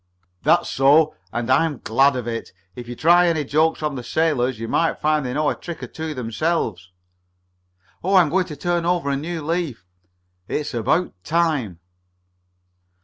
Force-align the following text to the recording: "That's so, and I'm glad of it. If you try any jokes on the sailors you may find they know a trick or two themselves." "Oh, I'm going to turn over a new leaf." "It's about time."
"That's 0.41 0.67
so, 0.67 1.13
and 1.31 1.47
I'm 1.51 1.77
glad 1.77 2.15
of 2.15 2.27
it. 2.27 2.53
If 2.75 2.87
you 2.87 2.95
try 2.95 3.27
any 3.27 3.43
jokes 3.43 3.83
on 3.83 3.93
the 3.93 4.03
sailors 4.03 4.59
you 4.59 4.67
may 4.67 4.95
find 4.95 5.23
they 5.23 5.33
know 5.35 5.51
a 5.51 5.53
trick 5.55 5.83
or 5.83 5.87
two 5.87 6.15
themselves." 6.15 6.91
"Oh, 8.03 8.15
I'm 8.15 8.29
going 8.29 8.45
to 8.47 8.55
turn 8.55 8.83
over 8.83 9.11
a 9.11 9.15
new 9.15 9.45
leaf." 9.45 9.85
"It's 10.47 10.73
about 10.73 11.13
time." 11.23 11.81